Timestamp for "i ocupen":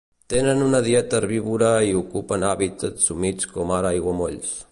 1.89-2.47